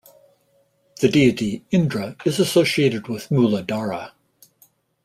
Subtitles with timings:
[0.99, 4.13] The deity Indra is associated with Muladhara.